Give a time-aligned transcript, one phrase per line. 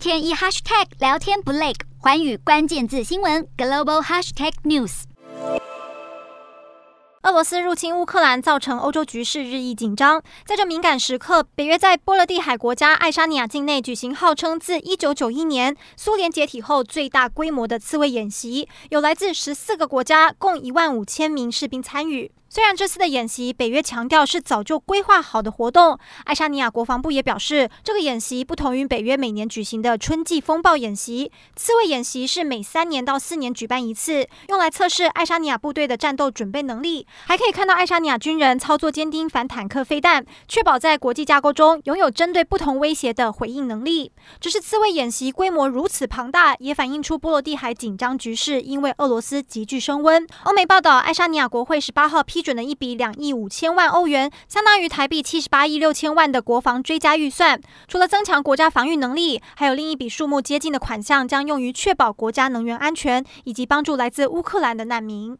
[0.00, 5.02] 天一 hashtag 聊天不累，寰宇关键字新闻 global hashtag news。
[7.22, 10.22] 俄罗斯入侵乌克兰，造成欧洲局势日益紧张。
[10.46, 22.32] 在这敏感时刻，北约在波罗的海国家爱沙尼亚境内举行号称自1991年苏联解体后最大规模的刺猬演习，有来自十四个国家，共一万五千名士兵参与。
[22.52, 31.30] 虽然这次的演习，北约强调是早就规划好的活动，爱沙尼亚国防部也表示，这个演习不同于北约每年举行的春季风暴演习。
[31.54, 44.10] 刺猬演习是每三年到四年举办一次，用来测试爱沙尼亚部队的战斗准备能力，还可以看到爱沙尼亚军人操作坚钉反坦克飞弹，确保在国际架构中拥有针对不同威胁的回应能力。
[44.40, 50.26] 只是刺猬演习规模如此庞大，也反映出波罗的海紧张局势因为俄罗斯急剧升温。
[50.42, 52.39] 欧媒报道，爱沙尼亚国会十八号批。
[52.40, 57.60] 批准了一笔两亿五千万欧元，相当于台币七十八亿六千万的国防追加预算。
[57.86, 65.36] 除了增强国家防御能力，还有另一笔数目接近的款项将用于确保国家能源安全，以及帮助来自乌克兰的难民。